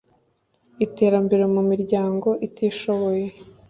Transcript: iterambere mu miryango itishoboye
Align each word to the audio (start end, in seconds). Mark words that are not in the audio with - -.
iterambere 0.85 1.43
mu 1.53 1.61
miryango 1.69 2.29
itishoboye 2.47 3.25